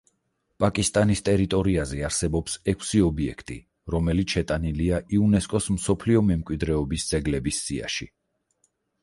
პაკისტანის 0.63 1.19
ტერიტორიაზე 1.25 1.99
არსებობს 2.07 2.55
ექვსი 2.73 3.01
ობიექტი, 3.09 3.59
რომელიც 3.97 4.35
შეტანილია 4.39 5.03
იუნესკოს 5.19 5.69
მსოფლიო 5.77 6.25
მემკვიდრეობის 6.33 7.07
ძეგლების 7.13 7.63
სიაში. 7.69 8.11